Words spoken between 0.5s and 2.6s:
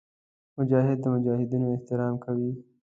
مجاهد د مجاهدینو احترام کوي.